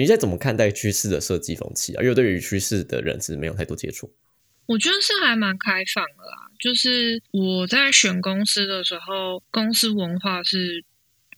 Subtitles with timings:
[0.00, 2.02] 你现在怎么看待趋势的设计风气啊？
[2.02, 4.14] 因为对于趋势的人是没有太多接触。
[4.66, 6.50] 我觉得是还蛮开放的啦。
[6.58, 10.84] 就是我在选公司的时候，公司文化是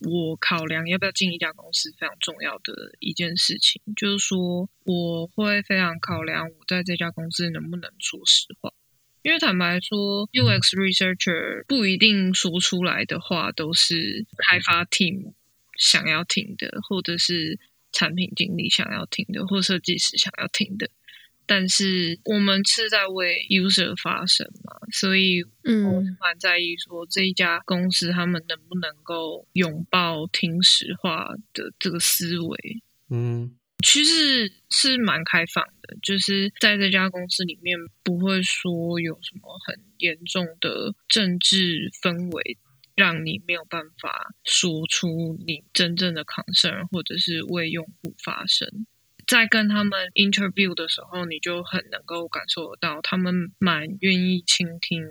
[0.01, 3.81] 我考量要不要进一家公司非常重要的一件事情。
[3.97, 8.73] 就是说，我会非常考量我在这家公司能不能说实话。
[9.23, 15.33] 因为坦白说，UX researcher 不一定说出来的话都是开发 team
[15.79, 17.59] 想要听的，或者是
[17.95, 20.91] 产品经理想要听的，或设计师想要听的。
[21.47, 32.83] 但是我们是在为 user 发声嘛，所以我蛮在意说这一家公司他们能不能够拥抱听实话的这个思维。
[33.11, 42.57] 嗯，其实是蛮开放的，就是在这家公司里面不会说有什么很严重的政治氛围，
[42.95, 48.87] 让你没有办法说出你真正的 concern，或者是为用户发声。
[49.27, 55.03] 在跟他们 interview 的时候，你就很能够感受得到他们蛮愿意倾听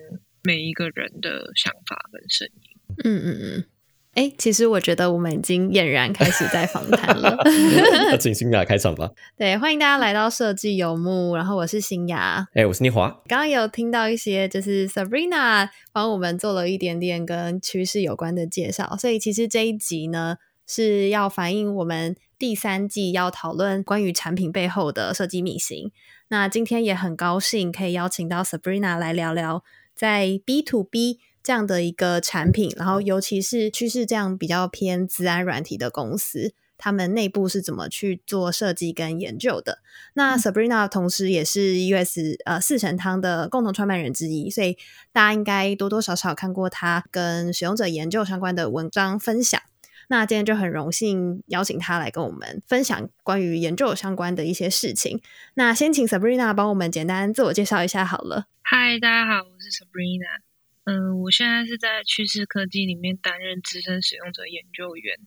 [0.44, 2.78] 每一个人的想法跟声音。
[3.03, 3.66] 嗯嗯嗯。
[4.14, 7.36] 哎，其实我觉得我们已经俨然开始在访谈了。
[8.11, 9.09] 那请新雅开场吧。
[9.38, 12.47] 对，欢迎大家来到设计游牧，然后我是新雅。
[12.53, 13.09] 哎，我是聂华。
[13.28, 20.38] 刚刚有听到一些，就是 Sabrina 帮我们做了一点点跟趋势有关的介绍，所以其实这一集呢。
[20.66, 25.91] 是要反映我们第三季要讨论关于产品背后的设计秘辛。
[26.30, 29.61] 那今天也很高兴可以邀请到 Sabrina 来聊聊，
[29.94, 39.80] 在 B to B 这样的一个产品，然后尤其是趋势这样比较偏自然软体的公司，他们内部是怎么去做设计跟研究的。
[40.14, 44.78] 那 Sabrina 同时也是 US 呃四神汤的共同创办人之一，所以
[45.12, 49.62] 大家应该多多少少看过他跟使用者研究相关的文章分享。
[50.08, 55.22] 那今天就很荣幸邀请他来跟我们分享关于研究相关的一些事情。
[55.56, 58.48] 那先请 Sabrina 帮我们简单自我介绍一下好了。
[58.62, 60.53] 嗨，大家好，我是 Sabrina。
[60.86, 65.18] 嗯，我现在是在趋势科技里面担任资深使用者研究员。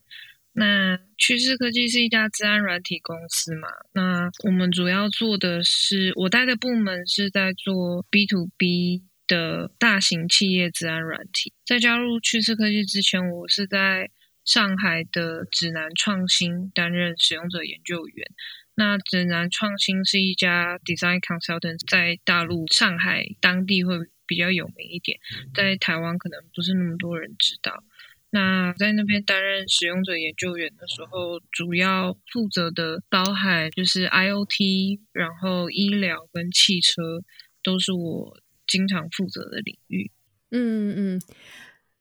[0.53, 3.69] 那趋势科技是一家治安软体公司嘛？
[3.93, 11.53] 那我们主要做的是，我待的部门是在做 B to B 的大型企业治安软体。
[11.67, 14.11] 在加入趋势科技之前，我是在
[14.44, 18.27] 上海的指南创新担任使用者研究员。
[18.76, 25.19] 那指南创新是一家 design consultant，在大陆上海当地会比较有名一点，
[25.54, 27.82] 在台湾可能不是那么多人知道。
[28.31, 37.22] 那在那边担任使用者研究员的时候，主要负责的包含就是 IOT，然后医疗跟汽车
[37.62, 40.10] 都是我经常负责的领域。
[40.50, 41.20] 嗯嗯。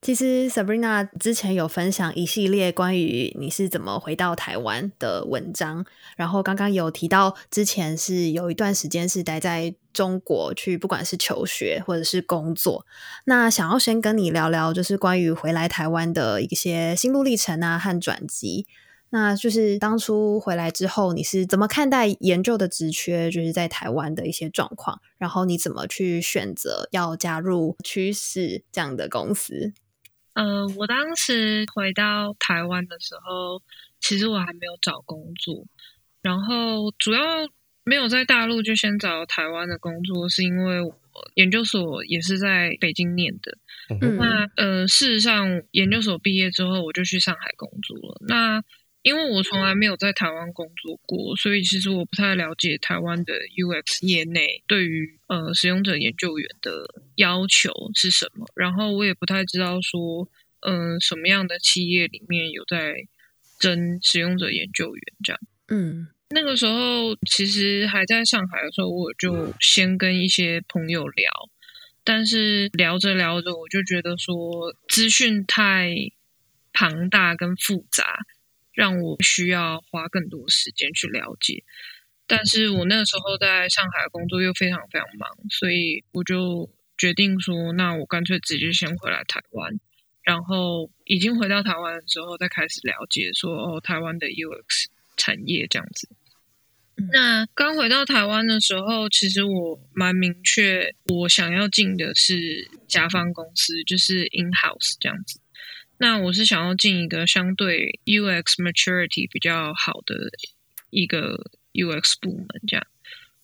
[0.06, 5.84] 其实 Sabrina 之前有分享一系列关于你是怎么回到台湾的文章，
[6.16, 12.86] 然后刚刚有提到之前是有一段时间是待在中国去，不管是求学或者是工作。
[13.24, 18.68] 那想要先跟你聊聊，就是关于回来台湾的一些心路历程啊和转机。
[19.10, 29.74] 那就是当初回来之后，你是怎么看待研究的职缺，就是在台湾的一些状况，然后你怎么去选择要加入趋势这样的公司？
[30.36, 33.62] 呃，我当时回到台湾的时候，
[34.00, 35.66] 其实我还没有找工作，
[36.22, 37.22] 然后主要
[37.84, 40.94] 没有在大陆就先找台湾的工作，是因为我
[41.36, 43.58] 研究所也是在北京念的。
[44.18, 48.18] 那呃，事实上研究所毕业之后，我就去上海工作了。
[48.28, 48.62] 那
[49.06, 58.48] 因为我从来没有在台湾工作过，所以其实我不太了解台湾的 UX 业内对于呃使用者研究员的要求是什么。
[58.56, 60.28] 然后我也不太知道说，
[60.62, 62.96] 嗯，什么样的企业里面有在
[63.60, 65.40] 争使用者研究员这样。
[65.68, 71.32] 嗯，那个时候其实还在上海的时候，我就先跟一些朋友聊，
[72.04, 75.94] 但是聊着聊着，我就觉得说资讯太
[76.74, 78.26] 庞大跟复杂。
[78.76, 81.64] 让我需要花更多时间去了解，
[82.28, 89.80] 但是我那个时候在上海工作又非常非常忙，所以我就决定说，那我干脆直接先回来台湾，
[90.22, 94.86] 然后已经回到台湾的时候再开始了解说，哦，台湾的 UX
[95.16, 96.10] 产业这样子。
[97.12, 105.40] 那刚回到台湾的时候，其实我蛮明确，我想要进的是甲方公司，就是 in house 这样子。
[105.98, 110.16] 那我是想要进一个相对 UX maturity 比较好的
[110.90, 112.86] 一个 UX 部门，这样，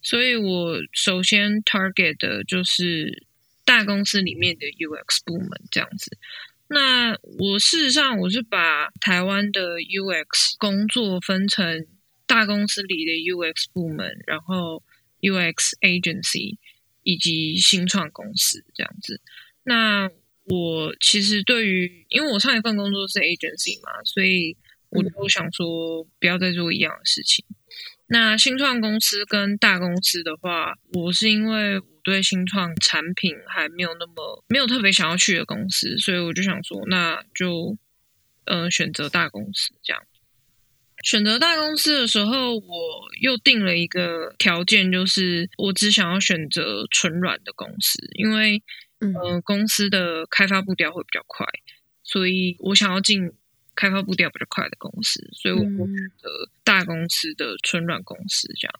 [0.01, 3.25] 所以我首先 target 的就是
[3.63, 6.17] 大公司里面的 UX 部门这样子。
[6.67, 11.85] 那我事实上我是把台湾的 UX 工作分成
[12.25, 14.81] 大公司里的 UX 部门，然后
[15.19, 16.57] UX agency
[17.03, 19.19] 以及新创公司这样子。
[19.63, 20.09] 那
[20.45, 24.57] 我其实对于，因为我上一份工作是 agency 嘛，所以
[24.89, 27.45] 我就想说不要再做一样的事情。
[28.07, 37.77] 那新创公司跟大公司的话，我是因为我对新创产品还没有那么没有特别想要去的公司，所以我就想说，那就
[38.45, 40.03] 呃选择大公司这样。
[41.03, 48.61] 选择大公司的时候，我又定了一个条件，就是我只想要选择纯软的公司，因为
[49.01, 51.45] 呃公司的开发步调会比较快，
[52.03, 53.31] 所以我想要进
[53.75, 55.87] 开发步调比较快的公司，所以我选
[56.17, 56.29] 择
[56.63, 58.73] 大公司的纯软公司这样。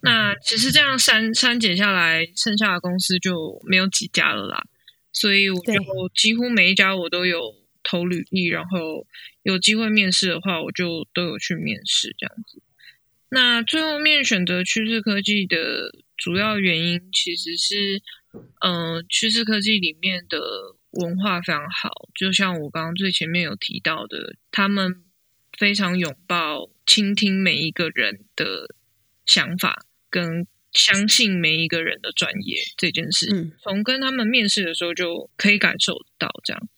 [0.00, 4.64] 那其实这样删删减下来，剩下的公司就没有几家了啦，
[5.12, 5.72] 所以我就
[6.14, 7.60] 几乎每一家我都有。
[7.84, 9.08] 投履历，然后
[9.42, 12.62] 有机会面试的话，我就都有去面试这样子。
[13.28, 18.00] 那最后面选择趋势科技的主要原因，其实是，
[18.60, 20.40] 嗯，趋势科技里面的
[20.92, 25.04] 文化非常好，就像我刚刚最前面有提到的，他们
[25.58, 28.74] 非常拥抱倾听每一个人的
[29.26, 36.68] 想法，跟相信每一个人的专业这件事，从跟他们面试的时候就可以感受到这样。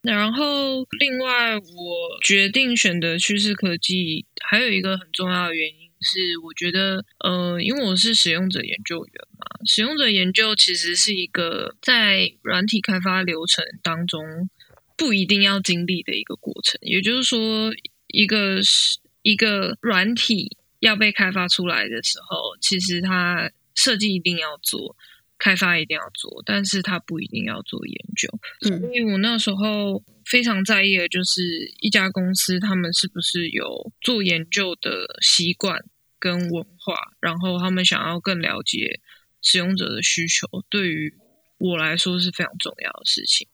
[0.00, 14.50] 然后，另外我决定选择趋势科技，还有一个很重要的原因是，我觉得，呃，因为我是使用者研究员嘛，使用者研究其实是一个在软体开发流程当中
[14.96, 16.78] 不一定要经历的一个过程。
[16.82, 17.72] 也就是说，
[18.08, 24.96] 一个是一个软体要被开发出来的时候，其实它设计一定要做。
[25.36, 28.28] 开发一定要做，但是他不一定要做研究。
[28.60, 31.42] 所以我那时候非常在意的就是
[31.80, 35.84] 一家公司他们是不是有做研究的习惯
[36.18, 39.00] 跟文化，然后他们想要更了解
[39.42, 41.12] 使用者的需求，对于
[41.58, 43.48] 我来说是非常重要的事情。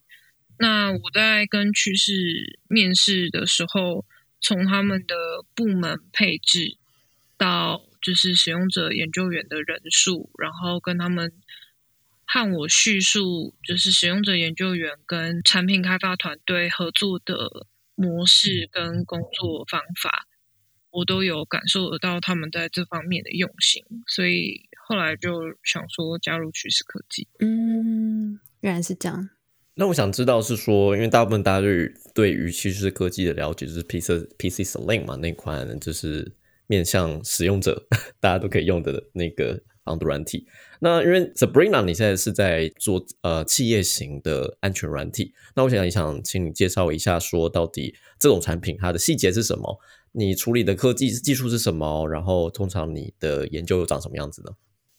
[0.59, 4.05] 那我在跟趋势面试的时候，
[4.39, 5.15] 从他们的
[5.55, 6.77] 部门配置
[7.37, 11.33] 到就是使用者研究员的人数，然后跟他们。
[12.33, 20.27] 和我叙述，就是使用者研究员跟产品开发团队合作的模式跟工作方法，
[20.91, 27.27] 我都有感受得到他们在这方面的用心，所以后来就想说加入趋势科技。
[27.39, 29.29] 嗯，原来是这样。
[29.73, 36.33] 那我想知道是说，因为大部分大家对于对于趋势科技的了解就是 PC PC Sling 嘛，那款就是
[36.67, 37.87] 面向使用者，
[38.21, 39.61] 大家都可以用的那个。
[39.83, 40.45] 防毒软体，
[40.79, 49.79] 那因为 Sabrina，你现在是在做呃企业型的安全软体，那我想也想请你介绍一下，说到底这种产品它的细节是什么？
[50.13, 52.07] 你处理的科技技术是什么？
[52.07, 54.51] 然后通常你的研究又长什么样子呢？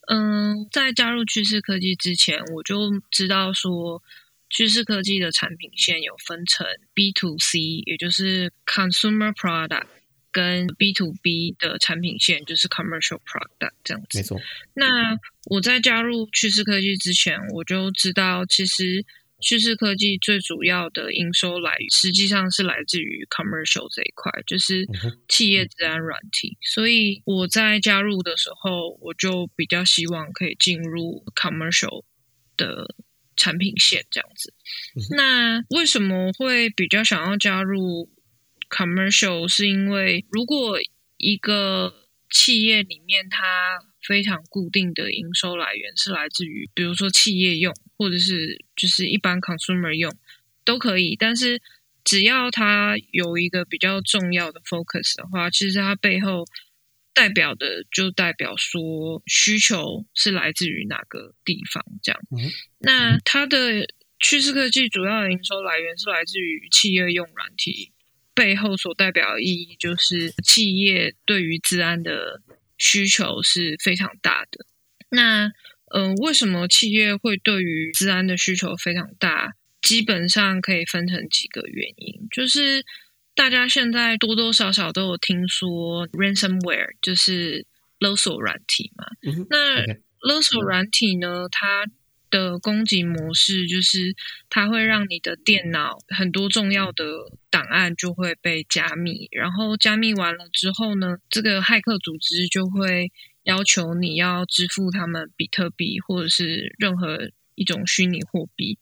[0.07, 2.75] 嗯，在加入趋势科技之前，我就
[3.09, 4.03] 知道说
[4.49, 9.85] 趋势科技的产品线有分成 B to C，也就是 Consumer Product。
[10.33, 14.17] 跟 B to B 的产品线就是 commercial product 这样子。
[14.17, 14.37] 没错。
[14.73, 19.05] 那我在加入趋势科技之前，我就知道，其实
[19.39, 24.87] 趋势科技最主要的营收来源，实际上是来自于 commercial 这一块，就是
[25.27, 26.57] 企业治安软体。
[26.61, 32.03] 所以我在加入的时候，我就比较希望可以进入 commercial
[32.55, 32.95] 的
[33.35, 34.53] 产品线这样子。
[35.15, 38.09] 那为什么会比较想要加入
[38.73, 40.79] ？commercial 是因为，如果
[41.17, 41.93] 一个
[42.31, 50.11] 企业里面它非常固定的营收来源是来自于，比如说企业用，或者是就是一般 consumer 用
[50.65, 51.61] 都可以，但是
[52.03, 56.43] 只要它有一个比较重要的 focus 的话，其实它背后
[57.13, 62.19] 代表的就代表说需求是来自于哪个地方这样。
[62.79, 63.87] 那它的
[64.19, 67.91] 趋势科技主要的营收来源是来自于企业用软体。
[68.33, 72.41] 背后所代表的意义就是企业对于治安的
[72.77, 74.65] 需求是非常大的。
[75.09, 75.51] 那
[75.95, 79.53] 嗯，为什么企业会对于治安的需求非常大？
[79.79, 82.85] 基本上可以分成几个原因，就是
[83.35, 87.67] 大家现在多多少少都有听说 ransomware，就是
[87.99, 89.05] 勒索软体嘛。
[89.49, 89.83] 那
[90.21, 91.85] 勒索软体呢，它
[92.33, 94.15] 的攻击模式就是，
[94.49, 97.05] 它会让你的电脑很多重要的
[97.51, 103.11] 档案就会被加密，然后加密完了之后呢，这个骇客组织就会
[103.43, 108.79] 要求你要支付他们比特币或者是任何一种虚拟货币，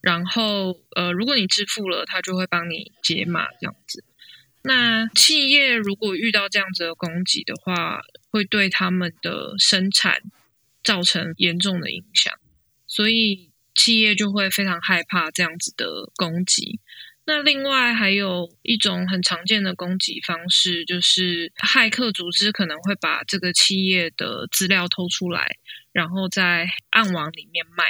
[0.00, 4.02] 然后呃，如果你支付了，他就会帮你解码这样子。
[4.62, 10.22] 那企业如果遇到这样子的攻击的话，会对他们的生产
[10.82, 12.32] 造成严重的影响，
[12.90, 16.80] 所以企业就会非常害怕这样子的攻击。
[17.24, 25.56] 那另外还有一种很常见的攻击方式，就是骇客组织可能会把这个企业的资料偷出来，
[25.92, 27.84] 然后在暗网里面卖。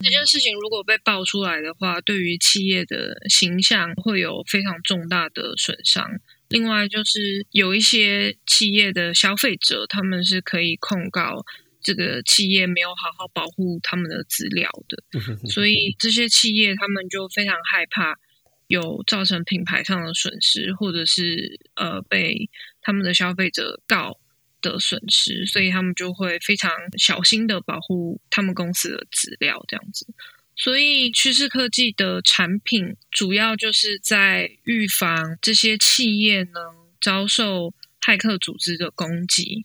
[0.00, 6.06] 这件事情如果被爆出来的话，对于企业的形象会有非常重大的损伤。
[6.48, 11.44] 另外，就是有一些企业的消费者，他们是可以控告
[11.82, 15.20] 这个企业没有好好保护他们的资料的。
[15.48, 18.18] 所以，这些企业他们就非常害怕
[18.66, 22.48] 有造成品牌上的损失，或者是呃被
[22.80, 24.18] 他们的消费者告。
[24.62, 30.06] 的损失，所以他们就会非常小心的保护他们公司的资料，这样子。
[30.54, 36.60] 所以趋势科技的产品主要就是在预防这些企业呢
[37.00, 37.72] 遭受
[38.02, 39.64] 骇客组织的攻击，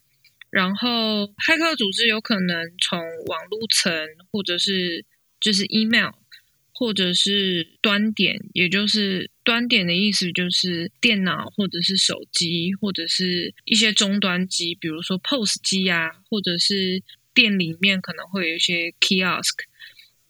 [0.55, 2.97] 然后骇客组织有可能从
[3.27, 3.91] 网络层
[4.31, 5.03] 或者是
[5.41, 6.11] 就是 email。
[6.77, 17.01] 或者是端点，也就是端点的意思，就是电脑或者是手机，或者是一些终端机，比如说 POS 机啊，或者是
[17.33, 19.53] 店里面可能会有一些 kiosk。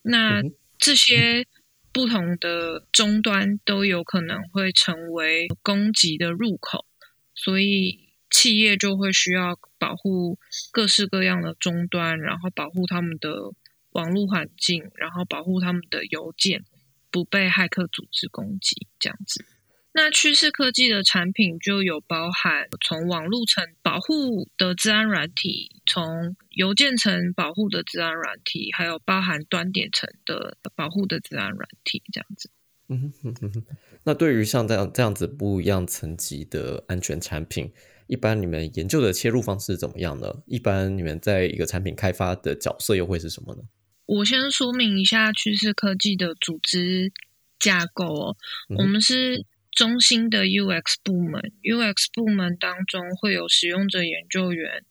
[0.03, 0.43] 那
[0.77, 1.47] 这些
[1.91, 6.85] 不同的终端都有可能会成为攻击的入口，
[7.33, 10.37] 所以企业就会需要保护
[10.71, 13.53] 各式各样的终端，然后保护他们的。
[13.95, 16.65] 网络环境，然后保护他们的邮件
[17.09, 19.45] 不被骇客组织攻击，这样子。
[19.93, 32.51] 那趋势科技的产品就有包含从网络层保护的治安软体，从邮件层保护的治安软体，还有包含端点层的保护的治安软体，这样子。
[32.89, 33.65] 嗯哼哼哼。
[34.03, 37.71] 那对于像这样这样子不一样层级的安全产品，
[38.07, 40.43] 一般你们研究的切入方式怎么样呢？
[40.45, 43.63] 一般你们在一个产品开发的角色又会是什么呢？
[44.05, 47.11] 我先说明一下趋势科技的组织
[47.57, 48.37] 架构哦。
[48.77, 54.83] 我们是中心的 UX 部门，UX 部门当中会有使用者研究员、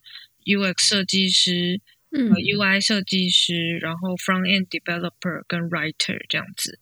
[0.45, 1.81] UX 设计师。
[2.17, 6.79] 嗯，UI 设计师，然后 front end developer 跟 writer 这样子。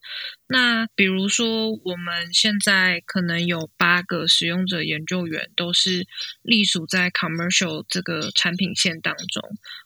[0.46, 6.06] 那比如说，我们现在可能有八个使用者研究员，都是
[6.42, 9.42] 隶属在 commercial 这个产品线当中。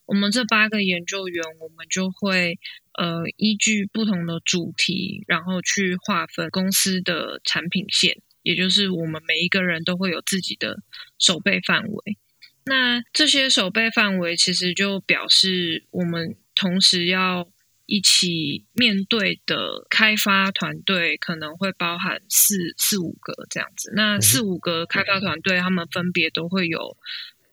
[0.07, 2.59] 我们这八个研究员，我们就会
[2.99, 10.83] 呃依据不同的主题，然后去划分公司的产品线，也就是我们每一个人都会有自己的
[11.21, 12.19] 守备范围。
[12.69, 17.49] 那这些守备范围其实就表示，我们同时要
[17.87, 23.93] 一起面对的开发团队可能会包含四四五个这样子。
[23.95, 26.97] 那四五个开发团队，他们分别都会有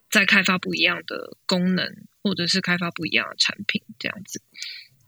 [0.09, 1.87] 在开发不一样的功能，
[2.23, 4.41] 或者是开发不一样的产品这样子。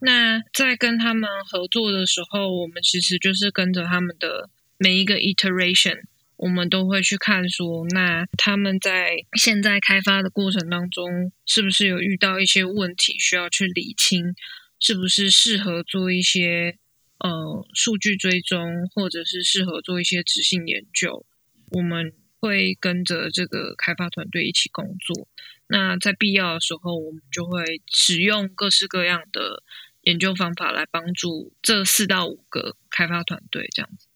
[0.01, 6.03] 那在跟他们合作的时候，我们其实就是跟着他们的每一个 iteration。
[6.37, 14.35] 我们都会去看，说那他们在现在开发的过程当中，是不是有遇到一些问题需要去理清？
[14.77, 16.77] 是不是适合做一些
[17.19, 21.25] 呃数据追踪，或者是适合做一些执行研究？
[21.71, 25.29] 我们会跟着这个开发团队一起工作。
[25.67, 29.63] 那在必要的时候，我们就会使用各式各样的
[30.01, 34.07] 研究方法来帮助这四到五个开发团队，这样子。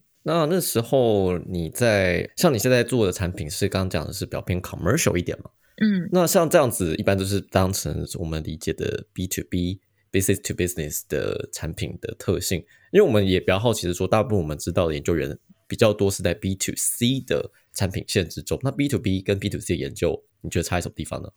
[0.24, 5.50] 那那时候你在像你现在做的产品是刚刚讲的是比较偏 commercial 一点嘛？
[5.78, 9.80] 嗯，那像这样子一般都是当成我们理解的 B to B
[10.12, 12.60] business to business 的产品的特性，
[12.92, 15.36] 因为我们也比较好奇的说，大部分我们知道的研究员
[15.66, 18.60] 比较多是在 B to C 的产品线之中。
[18.62, 21.30] 那 B to B 跟 B to C 研究，你觉得差在什么地方呢？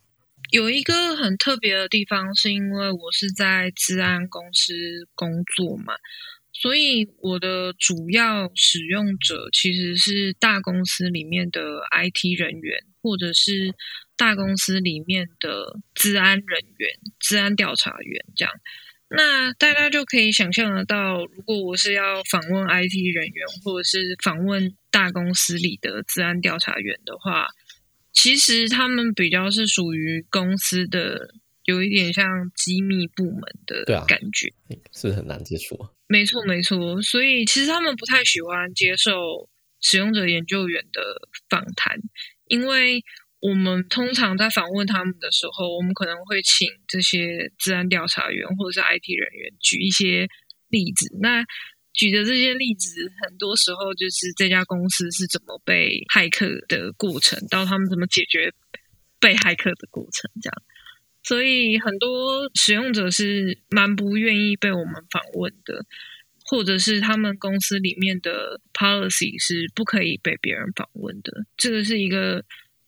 [0.51, 4.73] 有一个很特别的地方，是因为我是在治安公司
[5.15, 5.93] 工作嘛。
[6.57, 11.59] 所以我的主要使用者其实是大公司里面的
[11.91, 13.73] IT 人员，或者是
[14.15, 18.53] 大公司里面的治安人员、治安调查员这样。
[19.09, 27.49] 那大家就可以想象得到，如果我是要访问 IT 人员，或者是访问大公司里的治安调查员的话，
[28.13, 31.35] 其实他们比较是属于公司的。
[31.65, 34.53] 有一点像机密部门的感觉，
[34.91, 35.77] 是很难接触。
[36.07, 37.01] 没错，没错。
[37.01, 39.49] 所以其实他们不太喜欢接受
[39.81, 41.01] 使用者研究员的
[41.49, 41.99] 访谈，
[42.47, 43.03] 因为
[43.39, 50.27] 我们通常在访问他们的时候，我们可能会请这些治安调查员或者是 IT 人员举一些
[50.69, 51.09] 例子。
[51.19, 51.43] 那
[51.93, 58.53] 举的这些例子，很多时候就是这家公司是怎么被骇客的过程，到他们怎么解决
[59.19, 60.63] 被骇客的过程，这样。
[61.27, 65.85] 所以很多使用者是蛮不愿意被我们访问的，
[66.45, 71.45] 或者是他们公司里面的 policy 是不可以被别人访问的。
[71.57, 72.45] 这个是一个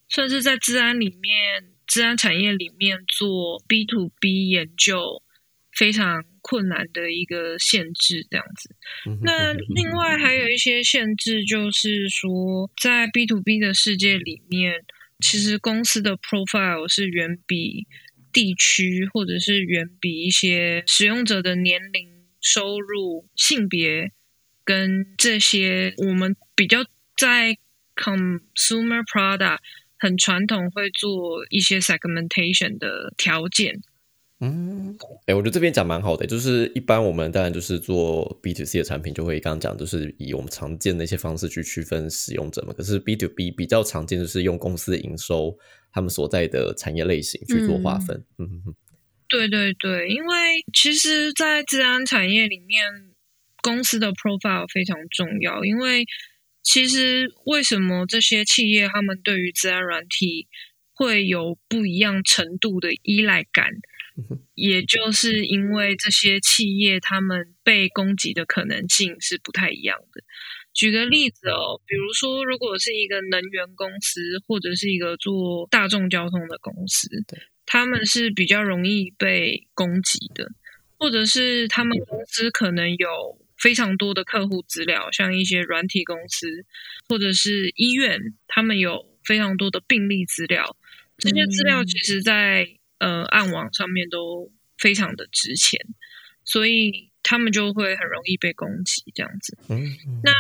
[0.08, 5.22] 算是在治安里面、治安产业里面做 B to B 研究
[5.72, 6.24] 非常。
[6.50, 8.74] 困难的一个限制，这样子。
[9.22, 14.86] 那另外还有一些限制，就是说，在 B to B 的世界里面，
[15.20, 17.86] 其实公司的 profile 是远比
[18.38, 22.08] 地区，或者是远比一些使用者的年龄、
[22.40, 24.12] 收入、性别
[24.64, 26.86] 跟这些我们比较
[27.18, 27.58] 在
[27.96, 29.58] consumer product
[29.98, 33.82] 很传统会做一些 segmentation 的条件。
[34.40, 42.72] 嗯，哎，我觉得这边讲蛮好的，就是一般我们当然就是做 B to C 的产品，就会刚刚讲，就是以我们常见的一些方式去区分使用者嘛。
[42.72, 45.58] 可是 B to B 比较常见，就是用公司的营收，
[45.92, 48.24] 他们所在的产业类型去做划分。
[48.38, 48.76] 嗯嗯，
[49.28, 50.38] 对对对，因为
[50.72, 52.86] 其实，在治安产业里面，
[53.64, 55.66] 公司的 profile 非常重要。
[55.66, 56.06] 因为
[56.62, 60.48] 其实为什么这些企业他们对于治安软体
[60.94, 63.72] 会有不一样程度的依赖感？
[64.56, 70.24] 也就是因为这些企业，他们被攻击的可能性是不太一样的。
[70.74, 77.10] 举个例子哦，比如说，如果是一个能源公司，或者是一个做大众交通的公司，
[77.66, 80.52] 他们是比较容易被攻击的，
[81.00, 83.08] 或者是他们公司可能有
[83.58, 86.48] 非常多的客户资料，像一些软体公司，
[87.10, 90.78] 或者是医院，他们有非常多的病例资料，
[91.18, 95.80] 这些资料其实，在呃，暗网上面都非常的值钱，
[96.44, 99.58] 所以他们就会很容易被攻击这样子。
[100.24, 100.32] 那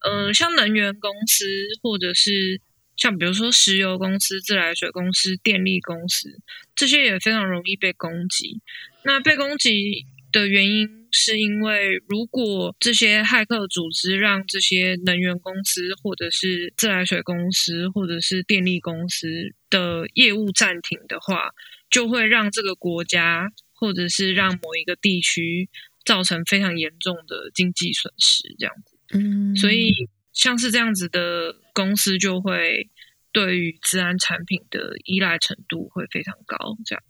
[0.00, 1.46] 呃，像能源公司，
[1.82, 2.60] 或者是
[2.96, 6.40] 像比如说石油公司、自来水公司、电力公司，
[6.74, 8.60] 这些也非常容易被攻击。
[9.04, 21.50] 那被攻击的原因，是因为如果这些骇客组织让这些能源公司，或者是自来水公司，或者是电力公司的业务暂停的话。
[21.92, 25.68] 就会让这个国家，或者是让某一个地区
[26.04, 28.96] 造成非常严重的经济损失，这样子。
[29.14, 32.88] 嗯，所以像是这样子的公司，就会
[33.30, 37.04] 对于治安产品的依赖程度会非常高，这样。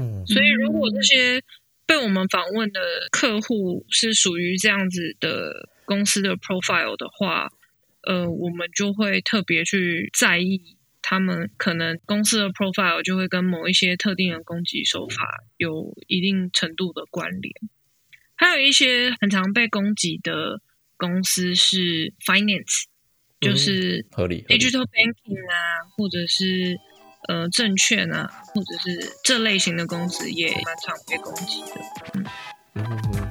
[0.00, 1.42] 嗯，所以如果这些
[1.86, 7.48] 被我们访问的客户是属于这样子的公司的 profile 的话，
[8.02, 10.76] 呃，我们就会特别去在意。
[11.00, 17.54] 他们可能公司的 profile 就会跟某一些特定的攻击手法有一定程度的关联，
[18.34, 20.60] 还有一些很常被攻击的
[20.96, 22.84] 公司是 finance，
[23.40, 26.78] 就是合理 digital banking 啊，或者是
[27.28, 31.80] 呃证券啊，或者是这类型的公司也蛮常被攻击的，
[32.74, 33.27] 嗯。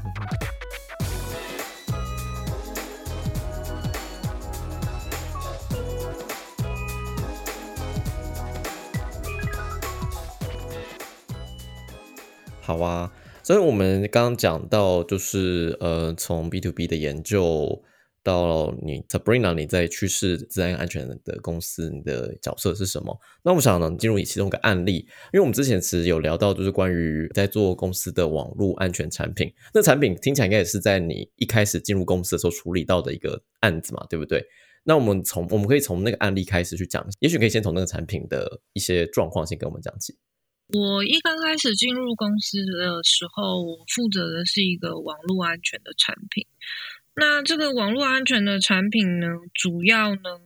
[12.67, 13.09] 好啊，
[13.43, 17.81] 所以我们刚刚讲到，就是呃，从 B to B 的研究
[18.21, 23.17] 到你 Sabrina，你在趋势自然安全的公司，你的角色是什么？
[23.41, 24.97] 那我想呢，进入其中一个案例，
[25.31, 34.43] 因为我们之前其实有聊到，就是关于在做公司的网络安全产品，那产品听起来应该也是在你一开始进入公司的时候处理到的一个案子嘛，对不对？
[34.83, 40.13] 那我们从我们可以从那个案例开始去讲，也许可以先从那个产品的一些状况先跟我们讲起。
[40.67, 46.45] 我一刚开始进入公司的时候，我负责的是一个网络安全的产品。
[47.15, 50.41] 那这个网络安全的产品呢，主要呢，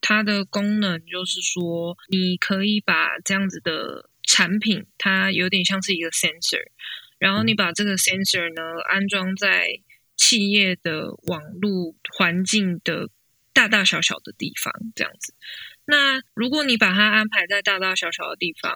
[0.00, 6.62] 它的功能就是说，你可以把这样子的产品，它有点像是一个 sensor，
[7.18, 9.80] 然后你把这个 sensor 呢安装在
[10.16, 13.08] 企业的网络环境的
[13.52, 15.34] 大大小小的地方，这样子。
[15.84, 18.72] 那如果你把它安排在大大小小的地方，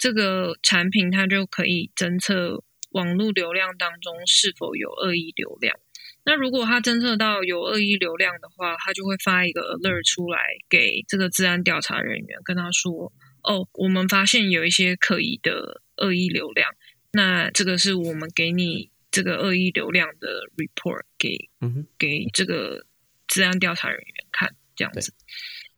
[0.00, 5.78] 这个产品它就可以侦测网络流量当中是否有恶意流量。
[6.24, 13.12] 那如果它侦测到有恶意流量的话，它就会发一个 alert 出来给这个治安调查人员，跟他说
[13.44, 16.74] ：“哦，我们发现有一些可疑的恶意流量。
[17.12, 21.50] 那这个是我们给你这个恶意流量的 report 给
[21.98, 22.86] 给这个
[23.26, 25.12] 治安调查人员看，这样子。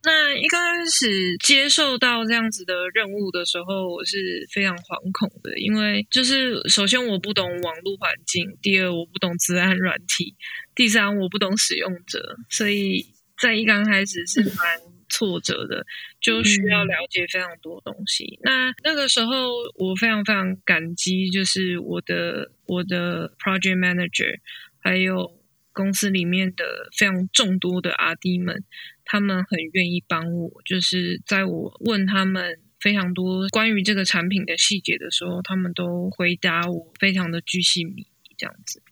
[0.04, 10.34] 那一刚开始接受到这样子的任务的时候，我是非常惶恐的，因为就是首先我不懂网络环境，第二我不懂治安软体，
[10.74, 13.06] 第三我不懂使用者，所以
[13.40, 15.86] 在一刚开始是蛮挫折的，
[16.20, 18.40] 就需要了解非常多东西。
[18.42, 24.40] 那那个时候我非常非常感激，就是我的我的 project manager，
[24.80, 25.38] 还有
[25.72, 26.64] 公司里面的
[26.98, 28.64] 非常众多的阿弟们。
[29.04, 38.82] 他们很愿意帮我，就是在我问他们非常多关于这个产品的细节的时候，他们都回答我非常的巨细靡这样子。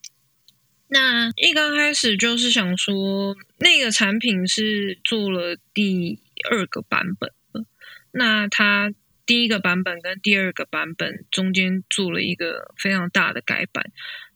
[0.89, 6.19] 那一刚开始就是想说，那个产品是做了第
[6.51, 7.65] 二个版本了，
[8.13, 8.93] 那它
[9.25, 13.91] 第一个版本跟第二个版本中间做了一个非常大的改版。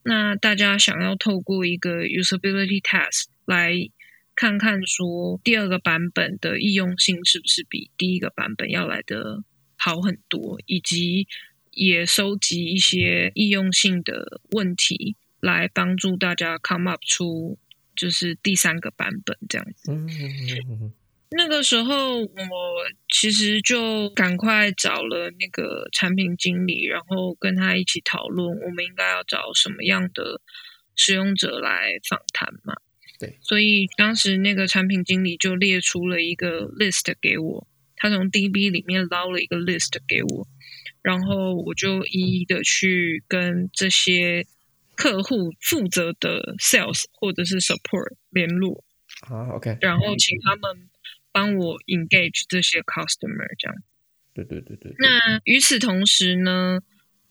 [0.04, 3.90] 那大家想要透过一个 usability test 来。
[4.34, 9.44] 看看说第二个版本的易用性是不是比第一个版本要来的
[9.76, 11.26] 好很多，以及
[11.70, 17.58] 也收集一些易用性的问题来帮助大家 come up 出
[17.96, 19.92] 就是第三个版本这样子。
[21.36, 22.28] 那个时候我
[23.12, 30.40] 其实就赶快找了那个产品经理，然后跟他一起讨论我们应该要找什么样的
[30.94, 32.74] 使用者来访谈嘛。
[33.18, 40.48] 对，所以当时那个产品经理就列出了一个 list 给我，他从 DB 里面捞了一个 list 给我，
[41.00, 44.46] 然后我就一一的去跟这些
[44.96, 48.84] 客户负责的 sales 或者是 support 联络
[49.28, 50.88] 啊，OK，然后请他们
[51.30, 53.76] 帮我 engage 这些 customer，这样。
[54.34, 54.92] 对对对对。
[54.98, 56.80] 那与此同时呢，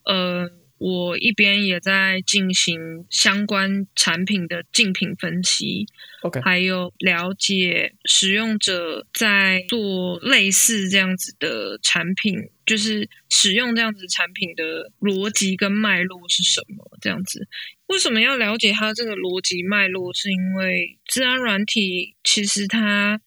[0.05, 0.62] 呃。
[0.83, 5.87] 我一边也在进行相关产品的竞品分析
[6.23, 16.97] ，OK，还有了解使用者在做类似这样子的产品，就是使用这样子产品的逻辑跟脉络是什么？
[16.99, 17.47] 这样子，
[17.87, 20.13] 为什么要了解它这个逻辑脉络？
[20.13, 23.21] 是因为自然软体其实它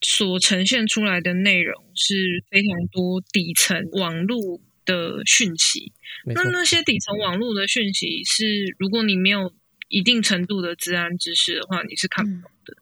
[0.00, 4.60] 所呈现出来的内容是非常多底层网络。
[4.90, 5.92] 的讯息，
[6.26, 9.54] 那那些底层网络的讯息是，如果你没有
[9.88, 12.76] 一定程度的治安知识的话，你是看不懂的。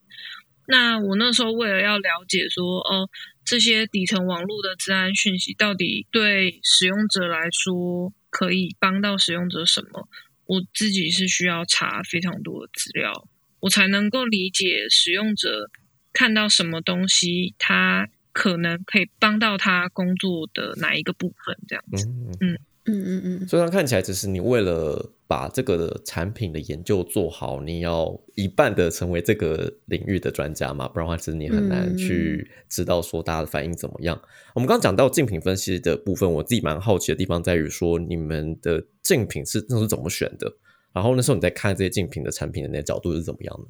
[0.66, 3.10] 那我那时候为了要了解说，哦，
[3.44, 10.08] 这些底层网络的治安讯息到底对使用者来说可以帮到使用者什么，
[10.46, 13.28] 我自己是需要查非常多的资料，
[13.60, 15.70] 我才能够理解使用者
[16.12, 18.08] 看到什么东西，他。
[18.38, 21.58] 可能可以帮到他工作的哪一个部分？
[21.66, 22.06] 这样子，
[22.40, 34.16] 嗯嗯嗯嗯虽然看起来只是你为了把这个产品的研究做好，你要一半的成为这个领域的专家嘛，不然的话，其实你很难去知道说大家的反应怎么样。
[34.54, 40.54] 我们刚刚讲到竞品分析的部分，我自己蛮好奇的地方在于说，你们的竞品是那是怎么选的？
[40.92, 43.66] 然后那时候你在看这些竞品的产品的那个角度是怎么样的？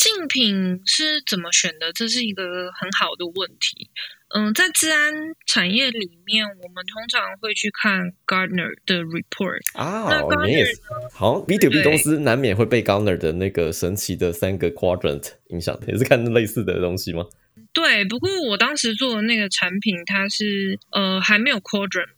[0.00, 1.92] 竞品是怎么选的？
[1.92, 3.90] 这是一个很好的问题。
[4.34, 5.12] 嗯，在治安
[5.44, 10.06] 产业里面，我们通常会去看 Gardner 的 report 啊。
[10.08, 10.66] 那 Gartner
[11.12, 17.26] 好 B to B 公司难免会被 Gardner 的那个神奇的三个 quadrant 影响，也是看类似的东西吗？
[17.74, 22.08] 对，不过我当时做的那个产品，它是呃还没有 quadrant，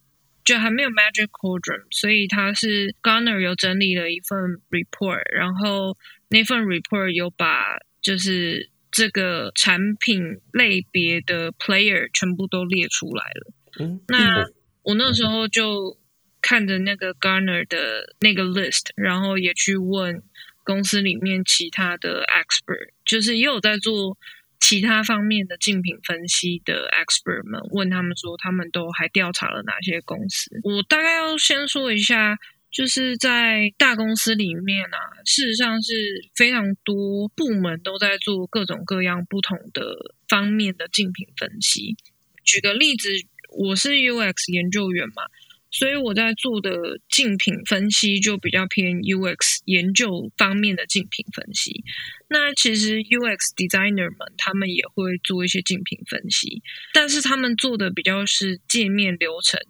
[0.44, 4.38] 就还没有 magic quadrant，所以它是 Gardner 有整理了一份
[4.70, 5.96] report，然后。
[6.32, 13.52] 那份 report 有把就是这个产品类别的 player 全部都列出来了。
[13.78, 14.46] 嗯，那
[14.82, 15.98] 我那时候就
[16.40, 20.22] 看着那个 Garner 的那个 list，然后也去问
[20.64, 24.16] 公司里面其他的 expert，就是也有在做
[24.58, 30.50] 其他方面的竞品分析的 expert 们，问他们说他们都还调查了哪些公司。
[30.64, 32.38] 我大概要先说一下。
[32.72, 35.92] 就是在大公司里面啊，事实上是
[36.34, 41.94] 非常多部门都在做各种各样不同的方面的竞品分析。
[42.42, 43.10] 举个例子，
[43.50, 45.24] 我是 UX 研究员嘛，
[45.70, 51.84] 所以我在做的竞品分析就比较偏 UX 研究方面的竞品分析。
[52.28, 56.62] 那其实 UX designer 们他们也会做一些竞品分析，
[56.94, 59.60] 但是他们做的比较是界面流程。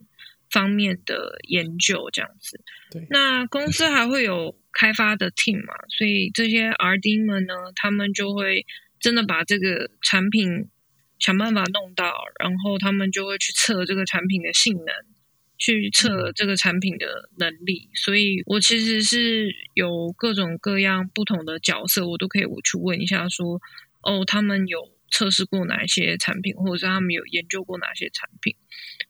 [0.52, 2.60] 方面的研究这样子，
[2.90, 3.06] 对。
[3.10, 5.74] 那公司还会有开发的 team 嘛？
[5.96, 8.66] 所以这些 RD 们呢，他们就会
[9.00, 10.68] 真的把这个产品
[11.18, 14.86] 想办法弄到，然后他们就会去测这个产品的性能，
[15.56, 17.88] 去测这个产品的能力。
[17.94, 23.60] 所以我其实是有各种各样不同的角色，我都可以我去问一下说，
[24.02, 28.56] 哦，他们有测试过哪一些产品，或者是他们有研究过哪些产品，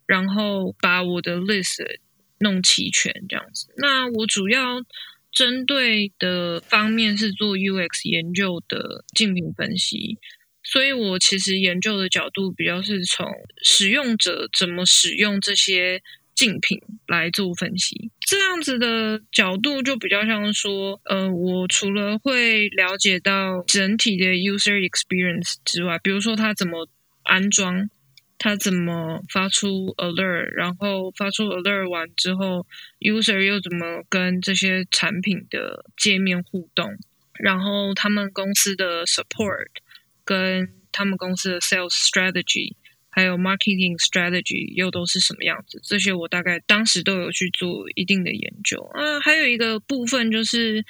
[0.05, 1.83] 然后把我的 list
[2.39, 3.73] 弄齐全这样子。
[3.79, 4.83] 那我主要
[5.31, 10.19] 针对的方面是做 UX 研究的竞品分析，
[10.63, 13.27] 所以我其实研究的角度比较是从
[13.63, 16.03] 使用者怎么使用这些。
[16.35, 26.89] 竞品来做分析，这样子的角度就比较像说，呃，我除了会了解到整体的 user experience 之外，比如说它怎么
[27.23, 27.89] 安装，
[28.39, 32.67] 它怎么发出 alert，然后发出 alert 完之后
[33.01, 36.97] ，user 又怎么跟这些产品的界面互动，
[37.35, 39.69] 然后他们公司的 support
[40.25, 42.75] 跟他们公司的 sales strategy。
[43.15, 45.79] 还有 marketing strategy 又都是什么样子？
[45.85, 49.21] 这些我大概当时都有去做一定的研究啊。
[49.21, 50.83] 还有一个部分就是，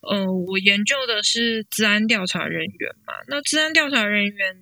[0.00, 3.14] 呃，我研究的是治安调查人员嘛。
[3.28, 4.58] 那治安调查人员，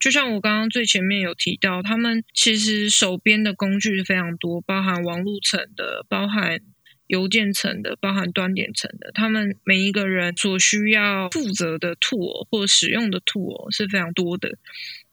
[0.00, 6.58] 就像我刚刚最前面有提到，他们其实手边的工具是非常多，包含网络层的，包含
[7.06, 9.12] 邮件层的，包含端点层的。
[9.14, 14.58] 他们每一个人所需要负责的 tool 或使用的 tool 是非常多的。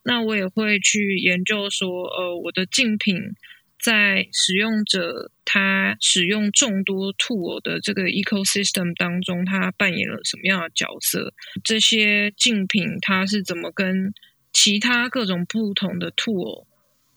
[0.08, 3.36] 那我也会去研究说，呃，我的竞品
[3.78, 11.34] 在使用者他使用众多 tool 的这个 ecosystem 当中，他扮演了什么样的角色？
[11.62, 14.14] 这些竞品它是怎么跟
[14.54, 16.66] 其他各种不同的 tool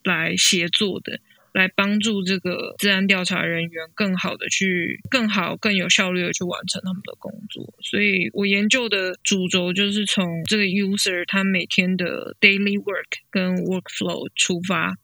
[0.02, 1.20] 来协作的？
[1.52, 7.74] 来帮助这个治安调查人员更好的去、更好、更有效率的去完成他们的工作。
[7.82, 14.96] 所以我研究的主轴就是从这个 user 他每天的 daily work 跟 workflow 出发，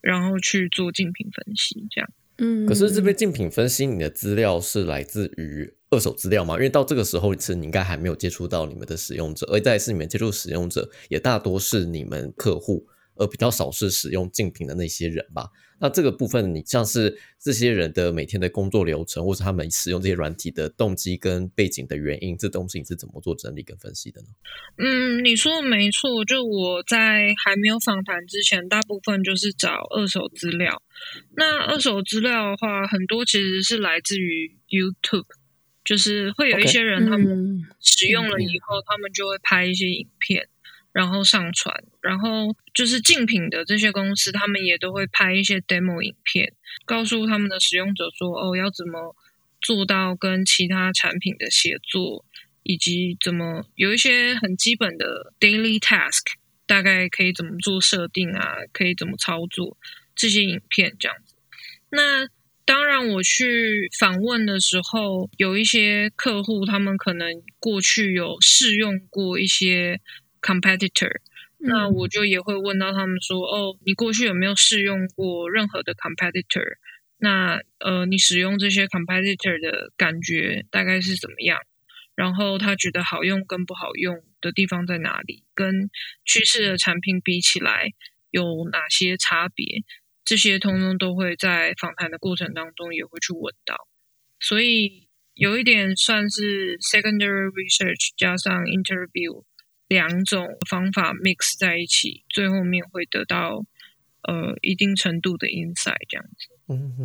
[0.00, 1.86] 然后去做竞品分析。
[1.90, 2.66] 这样，嗯。
[2.66, 6.54] 可是这边竞品分析，你的资料是来自于二手资料吗？
[6.54, 12.86] 因为到这个时候，其实你应该还没有接触到你们的使用者，而再是你们接触使用者，也大多是你们客户。
[13.16, 15.46] 而比较少是使用竞品的那些人吧。
[15.84, 24.28] 那这个部分，你像是这些人的每天的工作流程，或是他们使用这些软体的动机跟背景的原因，这东西你是怎么做整理跟分析的呢？
[24.78, 26.24] 嗯，你说的没错。
[26.24, 30.80] 就我在还没有访谈之前，大部分就是找二手资料。
[31.36, 35.26] 那二手资料的话，很多其实是来自于 YouTube，
[35.84, 40.48] 就是会有一些人他们使用了以后，他们就会拍一些影片。
[40.94, 46.52] 然后上传，然后就是竞品的这些公司，他们也都会拍一些 demo 影片，
[46.86, 49.16] 告诉他们的使用者说：“哦，要怎么
[49.60, 52.24] 做到跟其他产品的协作，
[52.62, 56.22] 以及怎么有一些很基本的 daily task，
[56.64, 59.76] 大概可以怎么做设定啊，可以怎么操作
[60.14, 61.34] 这些影片这样子。”
[61.90, 62.28] 那
[62.64, 70.00] 当然，我去访问的时候，有一些客户，他们可能过去有试用过一些。
[70.44, 71.22] competitor，
[71.56, 76.76] 那我就也会问到他们说，哦，你过去有没有试用过任何的 competitor？
[77.16, 81.58] 那呃，你使用这些 competitor 的感觉大概是怎么样？
[82.14, 85.44] 然后他觉得好用跟不好用的地方在哪里？
[85.54, 85.88] 跟
[86.26, 87.88] 趋势的产品比起来
[88.30, 89.82] 有哪些差别？
[90.24, 93.88] 这些通通都会在访谈的过程当中也会去问到，
[94.40, 99.44] 所以有一点算是 secondary research 加上 interview。
[99.94, 103.64] 两种方法 mix 在一起，最后面会得到
[104.22, 106.50] 呃一定程度的 insight 这样子。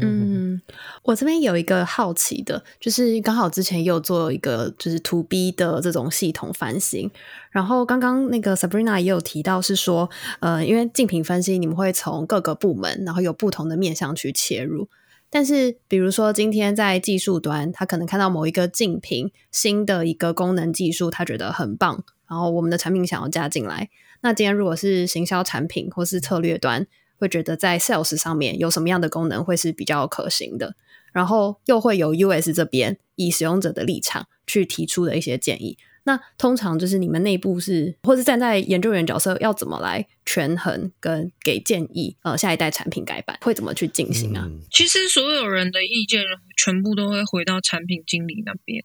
[0.01, 0.61] 嗯，
[1.03, 7.11] 我这边有一个好奇的，就是刚好之前也有做一个就是 to B 的这种系统翻新，
[7.51, 14.89] 然后刚刚那个 Sabrina 也有提到是说，呃，因为竞品分析你们会从各个部门，然后有不同的面向去切入，
[15.29, 22.03] 但是比如说今天在技术端，他可能看到某一个竞品新的一个功能技术，他觉得很棒。
[22.27, 23.89] 然后我们的产品想要加进来，
[24.21, 26.85] 那今天如果是行销产品或是策略端，
[27.17, 30.75] 会觉得在 sales 上面有什么样的功能会是比较可行的？
[31.11, 35.77] 然后又会有 US 这边以使用者的立场去提出的一些建议。
[36.09, 42.15] 那通常就是你们内部是，或是站在研究员角色，要怎么来权衡跟给建议？
[42.23, 44.49] 呃，下一代产品改版会怎么去进行啊？
[44.71, 46.23] 其实所有人的意见
[46.57, 48.83] 全部都会回到产品经理那边。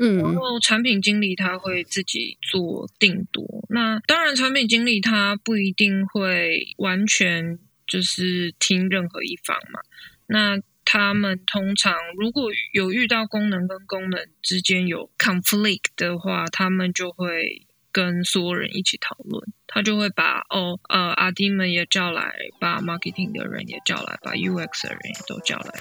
[0.00, 3.46] 嗯，然后产品经理他会自己做定夺。
[3.68, 9.78] 那当然，产品经理他不一定会完全就是听任何一方嘛。
[10.26, 19.52] 那他们通常如果有遇到功能跟功能之间有 conflict 的话，他们就会跟所有人一起讨论。
[19.66, 25.74] 他就会把哦呃阿弟们也叫来，把 marketing 的人也叫来，把 UX 的人也都叫来。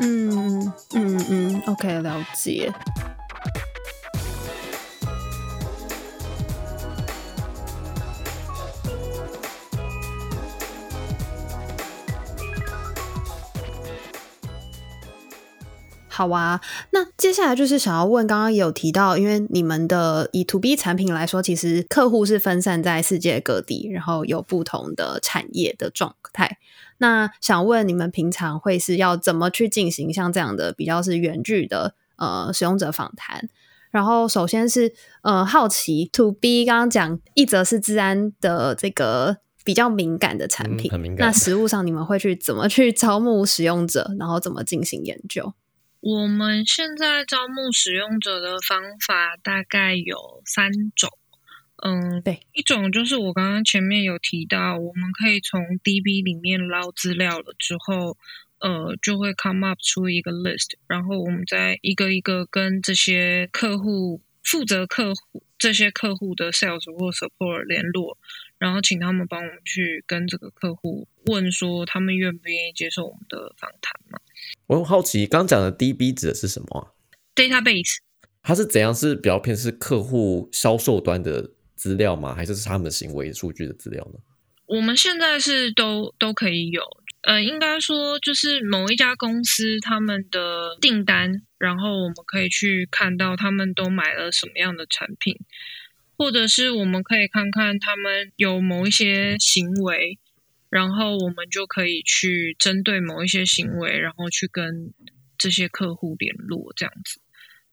[0.00, 2.72] 嗯嗯嗯，OK，了解。
[16.14, 16.60] 好啊，
[16.92, 26.58] 那接下来就是想要问，刚刚也有提到，因为你们的以 to B 产品来说，其实客户是分散在世界各地，然后有不同的产业的状态。
[26.98, 33.48] 那想问你们平常会是要怎么去进行像这样的比较是远距的呃使用者访谈？
[33.90, 41.26] 然后首先是呃好奇 to B，刚刚讲一则是治安的这个比较敏感的产品，很敏感。
[41.26, 45.52] 那实物上你们会去怎么去招募使用者，然后怎么进行研究？
[46.06, 51.08] 我们现在招募使用者的方法大概有三种，
[51.82, 58.18] 嗯，对，一种就是我刚刚前面有提到，我们可以从 DB 里面捞资料了之后，
[58.58, 68.18] 呃，就会 come up 出一个 list，然后我们再一个一个跟这些客户负责客户这些客户的 sales 或 support 联络，
[68.58, 74.18] 然后请他们帮我们去跟这个客户问说，他们愿不愿意接受我们的访谈嘛？
[74.66, 76.96] 我很好奇，刚讲的 DB 指的是什么啊
[77.34, 77.98] ？Database，
[78.42, 78.94] 它是怎样？
[78.94, 82.34] 是比较偏是客户销售端的资料吗？
[82.34, 84.20] 还是是他们行为数据的资料呢？
[84.66, 86.82] 我们现在是都都可以有，
[87.22, 95.36] 呃，应该说就是某一家公司他们的订单，然后我们可以去看到他们都买了什么样的产品，
[96.16, 100.18] 或者是我们可以看看他们有某一些行为。
[100.74, 104.92] 然后我们就可以去针对某一些行为，然后去跟
[105.38, 107.20] 这些客户联络，这样子。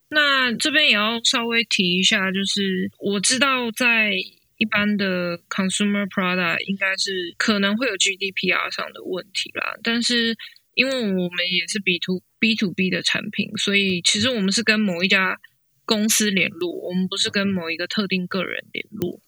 [0.07, 4.11] 那这边也要稍微提一下，就是我知道在
[4.57, 10.37] 一般的 consumer product 应该是可能会有 GDPR 上的问题啦，但是
[10.75, 15.39] 因为我们也是 B to B to B 的产品，所以其实我们是跟某一家
[15.85, 19.19] 公司联络，我们不是跟某一个特定个人联络。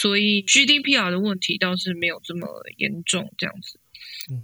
[0.00, 3.80] 所以 GDPR 的问题倒是没有这么严重，这样子。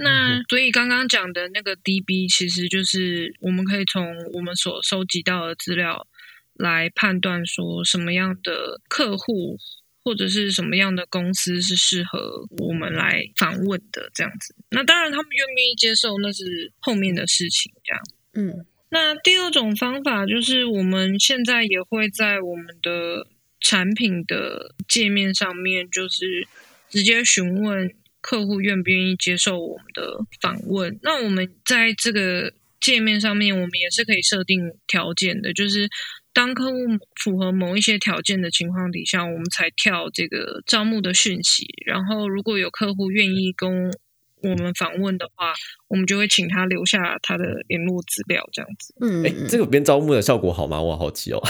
[0.01, 6.09] 那所以刚刚讲的那个 DB，其实就是我们可以从我们所收集到的资料
[6.55, 9.57] 来判断说什么样的客户
[10.03, 14.57] 或者是什么样的公司是适合我们来访问的这样子。
[14.71, 18.03] 那当然他们愿不愿意接受那是后面的事情，这样。
[18.35, 18.67] 嗯。
[18.90, 23.29] 那第二种方法就是我们现在也会在我们的。
[23.64, 26.46] 产品的界面上面就是
[26.90, 30.98] 直接询问客户愿不愿意接受我们的访问。
[31.03, 35.88] 那我们在这个界面上面，我们也是可以设定条件的，就是
[36.35, 36.79] 当客户
[37.16, 41.66] 符合某一些条件的情况底下，我们才跳这个招募的讯息。
[41.87, 43.90] 然后如果有客户愿意跟
[44.50, 45.52] 我们访问的话，
[45.88, 48.94] 我们就会请他留下他的联络资料，这样子。
[49.00, 50.80] 嗯，哎，这个边招募的效果好吗？
[50.80, 51.40] 我好奇哦。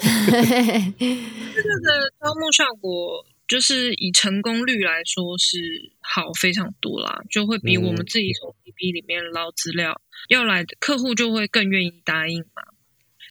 [0.00, 12.62] 这个的招募效果，就是以成功率来说是好非常多啦，就会比我们自己从 PB 里面捞资料要来的客户就会更愿意答应嘛。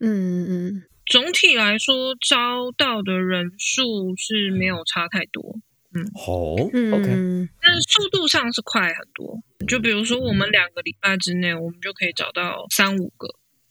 [0.00, 5.56] 嗯嗯，总体来说招到的人数是没有差太多。
[5.96, 9.40] 嗯，好，OK，但是速度上是快很多。
[9.68, 13.28] 就比如说，我们两个礼拜之内，我们就可以找到三五个。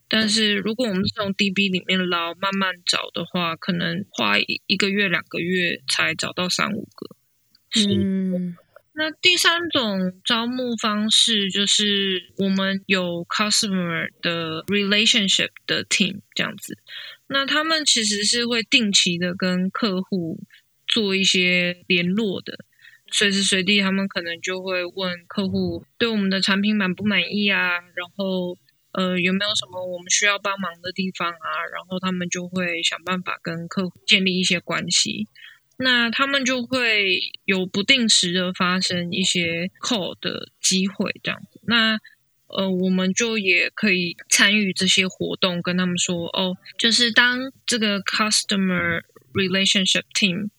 [0.08, 7.16] 但是如果我们是从 DB 里面捞，慢慢找的话，可能花一一个月、两个月才找到三五个。
[7.76, 8.56] 嗯，
[8.94, 16.78] 那第三种招募方式就是我们有 customer 的 relationship 的 team 这样子。
[17.28, 20.40] 那他们其实是会定期的跟客户。
[20.94, 22.54] 做一些联络的，
[23.12, 28.56] 随时随地他们可能就会问客户对我们的产品满不满意啊，然后
[28.92, 35.28] 呃有没有什么我们需要帮忙的地方啊，然后他们就会想办法跟客户建立一些关系，
[35.78, 41.98] 那他们就会有不定时的发生一些 call 的机会这样子，那
[42.48, 49.02] 呃我们就也可以参与这些活动，跟他们说哦，就是当这个 customer
[49.34, 50.50] relationship team。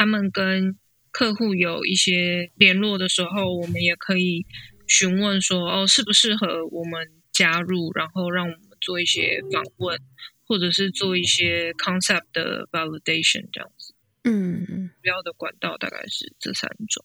[0.00, 0.78] 他们跟
[1.10, 4.46] 客户有一些联络的时候，我们也可以
[4.86, 10.00] 询问说：“哦，适不适合我们加入？”然后让我们做一些访问，
[10.46, 13.92] 或者是做一些 concept 的 validation 这样子。
[14.24, 17.04] 嗯嗯，主要的管道大概是这三种。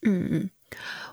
[0.00, 0.50] 嗯嗯。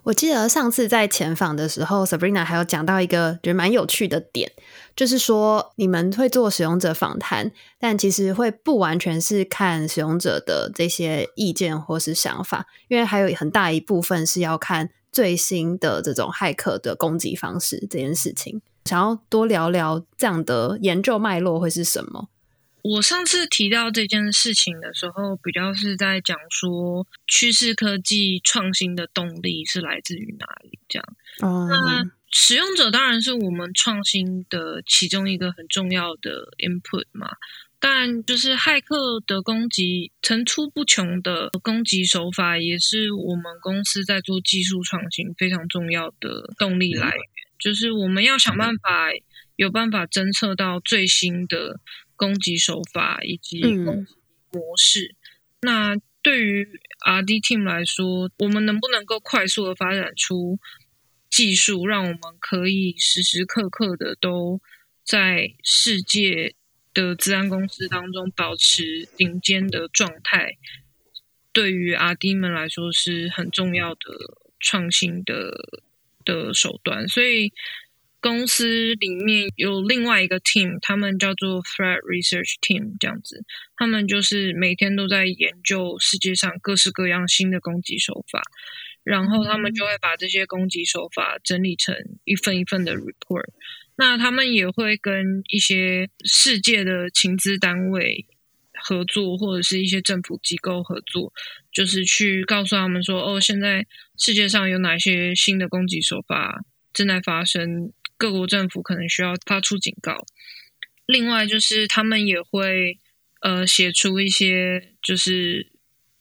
[0.03, 4.51] 我记得上次在前访的时候，Sabrina 还有讲到一个觉得蛮有趣的点，
[4.95, 18.61] 就是说你们会做使用者访谈，但其实会不完全是看使用者的这些意见或是想法，因为还有很大一部分是要看最新的这种骇客的攻击方式这件事情。
[18.83, 22.27] 想要多聊聊这样的研究脉络会是什么？
[22.83, 30.77] 我上次提到这件事情的时候，比较是在讲说趋势科技创新的动力是来自于哪里？
[30.89, 31.05] 这样，
[31.39, 37.29] 那使用者当然是我们创新的其中一个很重要的 input 嘛。
[37.79, 47.19] 但就是骇客的攻击层出不穷的攻击手法，也是我们公司在做技术创新非常重要的动力来源。
[47.59, 49.09] 就是我们要想办法
[49.57, 51.79] 有办法侦测到最新的
[52.23, 54.15] 攻击手法以及攻击
[54.51, 55.15] 模式。
[55.61, 60.57] 那对于 R&D team 来说，我们能不能够快速的发展出
[61.29, 64.61] 技术，让我们可以时时刻刻的都
[65.03, 66.55] 在世界。
[66.95, 70.59] 的治安公司当中保持顶尖的状态，
[71.51, 75.81] 对于 R&D 们来说是很重要的创新的
[76.23, 77.07] 的手段。
[77.07, 77.51] 所以
[78.23, 83.43] 公司里面有另外一个 team，他们叫做 Threat Research Team，这样子，
[83.75, 88.41] 他们就是每天都在研究世界上各式各样新的攻击手法，
[89.03, 91.93] 然后他们就会把这些攻击手法整理成
[92.23, 93.49] 一份一份的 report。
[93.97, 98.25] 那他们也会跟一些世界的情资单位
[98.73, 101.33] 合作，或者是一些政府机构合作，
[101.73, 103.85] 就是去告诉他们说：“哦，现在
[104.17, 106.63] 世界上有哪些新的攻击手法
[106.93, 107.91] 正在发生，
[108.23, 110.25] 各国政府可能需要发出警告。”
[111.05, 112.97] 另外，就是他们也会
[113.41, 115.71] 呃写出一些就是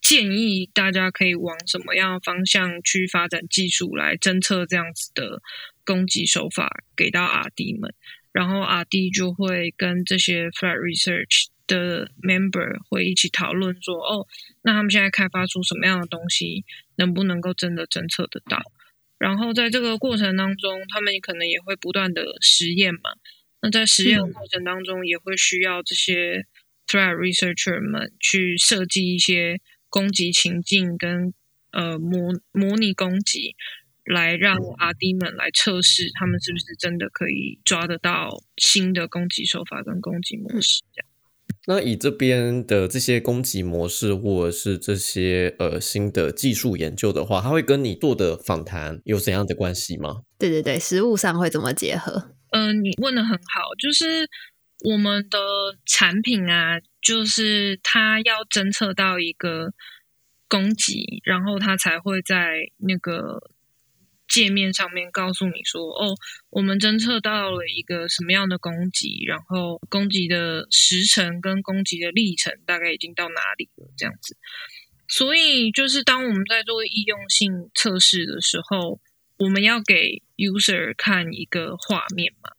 [0.01, 5.41] 建议，大家可以往什么样的方向去发展技术来侦测这样子的。
[5.85, 7.93] 攻击手法给到 R&D 们，
[8.31, 14.29] 然后 R&D 就会跟这些 flat Research 的 member 会一起讨论说，哦，
[14.63, 18.63] 那他们现在开发出什么样的东西，能不能够真的侦测得到？
[19.23, 23.01] 然后在这个过程当中，他们可能也会不断的实验嘛。
[23.61, 26.47] 那在实验过程当中，也会需要这些
[26.89, 31.33] Threat Researcher 们去设计一些攻击情境跟
[31.70, 33.55] 呃模模拟攻击。
[34.05, 40.83] 来让阿弟们来测试，他们是不是真的可以抓得到新的攻击手法跟攻击模式？
[40.93, 41.12] 这样。
[41.67, 50.23] 那以这边的这些攻击模式，或者是这些呃新的技术研究的话，它会跟你做的访谈有怎样的关系吗？
[50.39, 52.35] 对对对，实物上会怎么结合？
[52.51, 54.29] 嗯，你问的很好，就是
[54.91, 55.39] 我们的
[55.87, 59.73] 产品啊，就是它要侦测到一个
[60.49, 63.52] 攻击，然后它才会在那个。
[64.33, 66.16] 界面上面告诉你说：“哦，
[66.49, 74.39] 我们侦测到了一个什么样的攻击，然后攻击的时程跟攻击的历程大概已经到哪里了，这样子。
[75.07, 78.99] 所以，就是当我们在做易用性测试的时候，
[79.37, 82.53] 我们要给 user 看一个画面嘛，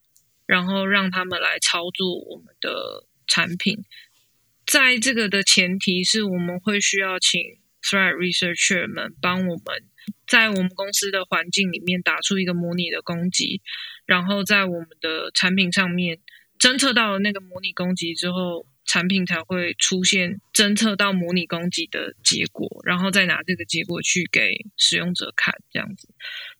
[0.46, 3.82] 然后让他们来操作我们的产品。
[4.64, 7.40] 在这个的前提是我们会需要请
[7.82, 9.82] threat researcher 们帮我们。”
[10.26, 13.60] 在我们公司的环境里面打出一个模拟的攻击，
[14.06, 16.18] 然后在我们的产品上面
[16.58, 26.08] 侦测到了那个模拟攻击之后，产品才会出现侦测到模拟攻击的结果，然后再拿这个结果去给使用者看，这样子。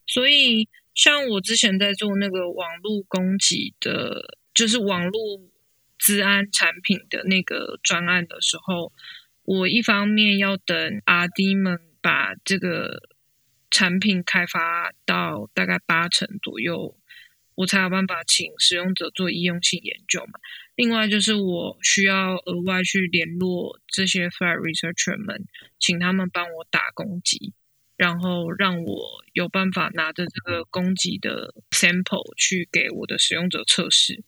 [0.06, 5.20] 所以，像我之前在做那个网络攻击的，就是网络
[5.98, 8.92] 治安产品的那个专案的时候，
[9.42, 13.08] 我一方面要等阿 D 们把这个。
[13.74, 16.96] 产品开发到大概八成左右，
[17.56, 20.38] 我才有办法请使用者做医用性研究嘛。
[20.76, 25.44] 另外就是我需要额外去联络这些 threat researcher 们，
[25.80, 27.52] 请他们帮我打攻击，
[27.96, 34.22] 然后让我有办法拿着这个攻击的 sample 去给我的使用者测试。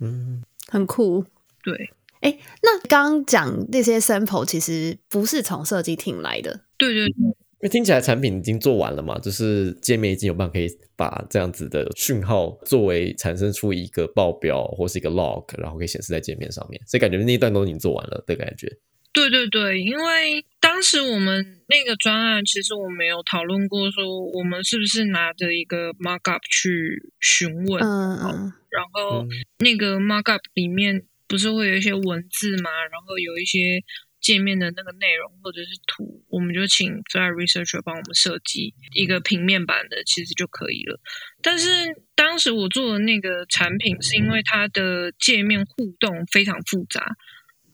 [0.00, 1.24] 嗯，很酷。
[1.62, 6.64] 对，哎，那刚讲那些 sample 其实不是从设计厅来的。
[6.76, 7.36] 对对对。
[7.60, 18.66] 因为听起来产品已经做完了嘛，就是界面已经有办法可以把这样子的讯号作为产生出一个报表或是一个 log，然后可以显示在界面上面，所以感觉那一段都已经做完了的感觉。
[19.12, 29.26] 对对对，因为当时我们那个专案，其实我没有讨论过说我们是不是拿着一个 markup 去询问，嗯嗯，然后
[29.58, 33.82] 那个 markup 里面不是会有一些文字嘛，然后有一些。
[34.30, 41.00] 界面的那个内容或者是图，我们就请 Threat Researcher 帮我们设计一个平面版的，其实就可以了。
[41.42, 41.68] 但是
[42.14, 47.16] 当时我做的那个产品，是因为它的界面互动非常复杂，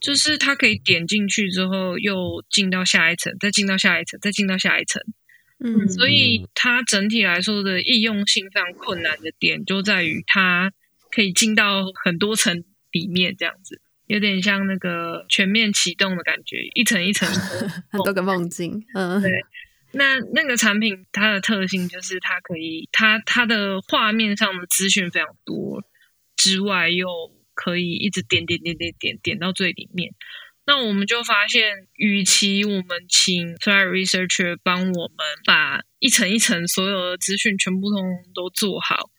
[0.01, 4.99] 就是它可以点进去之后又进到下一层，再进到下一层，再进到下一层。
[5.63, 10.73] 嗯，所以它整体来说的易用性非常困难的点，就在于它
[11.11, 13.79] 可以进到很多层里面这样子。
[14.07, 17.29] 有点像那个全面启动的感觉，一层一层，
[17.91, 18.83] 很多个梦境。
[18.93, 19.31] 嗯，对。
[19.93, 25.81] 那那个产品它的特性就是它可以，它它的画面上的资讯非常多，
[26.35, 27.07] 之外又
[27.53, 30.13] 可以一直点点点点点点到最里面。
[30.65, 39.09] 那我们就发现，与其我们请 Thread Researcher 帮我们把一层一层所有的资讯全部通通都做好，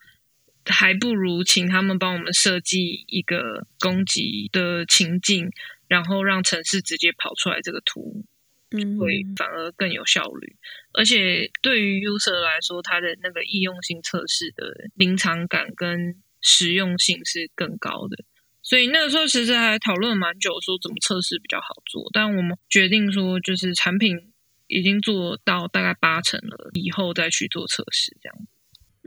[0.68, 5.50] 还不如请他们帮我们设计一个攻击的情境，
[5.88, 8.24] 然后让城市直接跑出来这个图。
[8.70, 10.54] 会反而更有效率，
[10.92, 18.26] 而且对于 user 来说，它的那个易用性测试的临场感跟实用性是更高的。
[18.60, 22.10] 所以那个时候其实还讨论蛮久，说怎么测试比较好做。
[22.12, 24.34] 但我们决定说，就是产品
[24.66, 28.36] 已经做到大概八成了，以后再去做测试这样。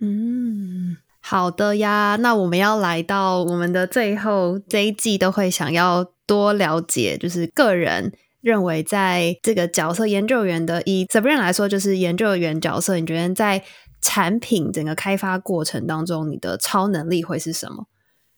[0.01, 2.17] 嗯，好的呀。
[2.19, 8.11] 那我们要来到我们的最后这一季，都会想要多了解，就是个人。
[8.41, 13.63] 认为在这个角色研究员的以责任来说，就是研究员角色，你觉得在
[14.01, 17.86] 产品整个开发过程当中，你的超能力会是什么？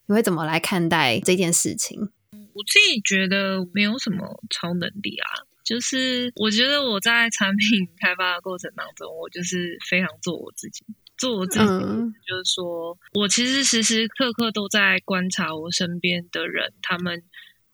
[0.08, 1.98] 你会怎么来看待这件事情？
[2.34, 10.84] 我自己觉得没有什么超能力啊，就是我觉得我在产品开发的过程当中，我就是非常做我自己，
[11.24, 17.24] 做我自己，就是说我其实时时刻刻都在观察我身边的人，他们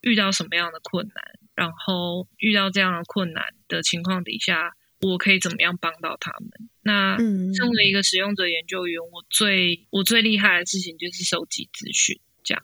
[0.02, 1.24] 遇到什么样的困难。
[1.56, 6.70] 然后遇到这样的困难的情况底下，我可以怎么样帮到他们？
[6.84, 12.64] 那身为一个使用者研究员，我最我最厉害的事情就是收集资讯，这样。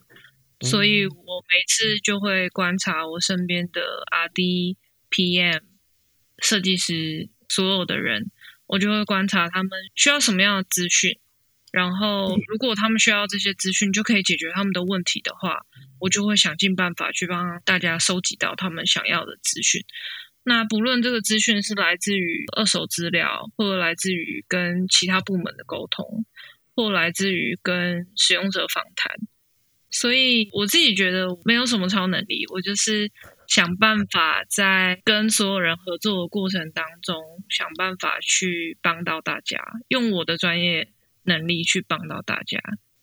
[0.60, 4.78] 所以我每次就会观察我身边的 R&D、
[5.10, 5.60] PM、
[6.38, 8.30] 设计师所有的人，
[8.66, 11.18] 我就会观察他们需要什么样的资讯。
[11.72, 15.66] 然后，如果他们需要这些资讯就可以解决他们的问题的话，
[15.98, 19.84] 我就会想尽办法去帮大家收集到他们想要的资讯。
[20.42, 26.24] 那不论这个资讯是来自于二手资料，或者来自于跟其他部门的沟通，
[26.74, 29.14] 或来自于跟使用者访谈，
[29.90, 33.10] 所以我自己觉得没有什么超能力，我就是
[33.48, 37.16] 想办法在跟所有人合作的过程当中，
[37.48, 40.88] 想办法去帮到大家，用我的专业。
[41.28, 42.56] 能力去帮到大家，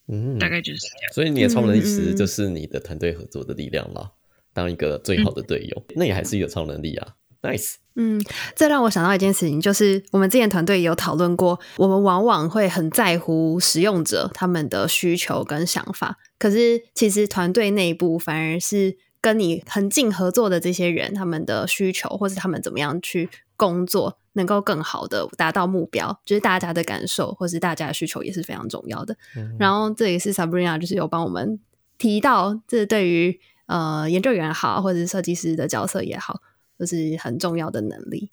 [0.08, 1.12] 嗯，大概就是这样。
[1.12, 4.12] 所以你的超能力其实就是你的团队合作的力量啦，
[4.54, 7.16] 当一个最好的队友，那也还是一个超能力啊。
[7.42, 8.24] Nice，嗯，
[8.56, 24.20] 这让我想到一件事情，就是我们之前团队也有讨论过，我们往往会很在乎使用者他们的需求跟想法，可是其实团队内部反而是跟你很近合作的这些人，他们的需求或是他们怎么样去工作。
[24.36, 29.16] 能够更好的达到目标，就是大家的感受或是大家的需求也是非常重要的。
[29.60, 31.60] 然后这也是 Sabrina 就是有帮我们
[32.00, 36.42] 提到，这对于呃研究员好或者是设计师的角色也好，
[36.80, 38.32] 都是很重要的能力。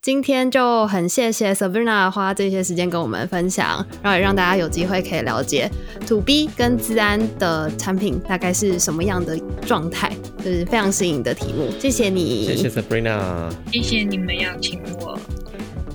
[0.00, 5.68] 今天就很谢谢 Sabrina 花这些时间跟我们分享，然后也让大家有机会可以了解
[6.06, 9.36] To B 跟自安的产品大概是什么样的
[9.66, 11.68] 状态，就是非常新颖的题目。
[11.80, 15.18] 谢谢你，谢谢 Sabrina，谢谢你们邀请我。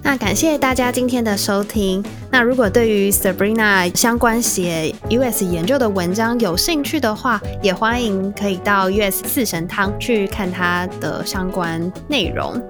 [0.04, 2.04] 那感谢大家今天的收听。
[2.30, 12.62] 那如果对于 Sabrina 相关写 US 研究的文章有兴趣的话，也欢迎可以到 US 四神汤去看它的相关内容。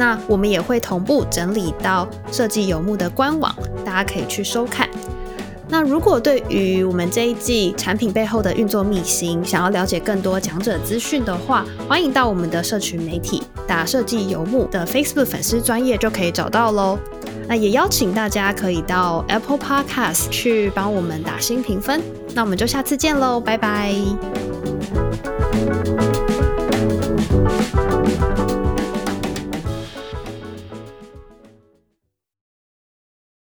[0.00, 4.88] 那我们也会同步整理到设计游牧的官网，大家可以去收看。
[5.68, 16.98] 那如果对于我们这一季产品背后的运作秘辛，想要了解更多讲者资讯的话，欢迎到我们的社群媒体打设计游牧的 Facebook 粉丝专业就可以找到喽。
[17.46, 22.00] 那也邀请大家可以到 Apple Podcast 去帮我们打新评分。
[22.34, 23.94] 那我们就下次见喽，拜拜。